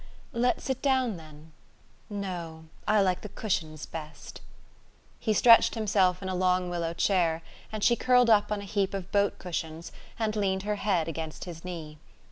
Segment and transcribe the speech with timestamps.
[0.33, 1.51] "Let's sit down, then.
[2.09, 4.41] No, I like the cushions best."
[5.19, 8.95] He stretched himself in a long willow chair, and she curled up on a heap
[8.95, 11.99] of boat cushions and leaned her head against his knee.